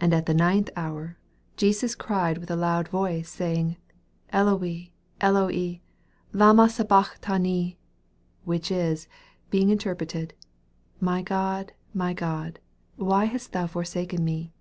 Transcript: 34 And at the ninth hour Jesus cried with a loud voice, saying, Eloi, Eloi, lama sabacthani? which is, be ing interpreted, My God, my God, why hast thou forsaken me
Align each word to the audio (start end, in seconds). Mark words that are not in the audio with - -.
34 0.00 0.04
And 0.04 0.12
at 0.12 0.26
the 0.26 0.34
ninth 0.34 0.70
hour 0.76 1.16
Jesus 1.56 1.94
cried 1.94 2.36
with 2.36 2.50
a 2.50 2.56
loud 2.56 2.88
voice, 2.88 3.30
saying, 3.30 3.78
Eloi, 4.30 4.90
Eloi, 5.18 5.80
lama 6.34 6.64
sabacthani? 6.66 7.78
which 8.44 8.70
is, 8.70 9.08
be 9.48 9.62
ing 9.62 9.70
interpreted, 9.70 10.34
My 11.00 11.22
God, 11.22 11.72
my 11.94 12.12
God, 12.12 12.58
why 12.96 13.24
hast 13.24 13.52
thou 13.52 13.66
forsaken 13.66 14.22
me 14.22 14.52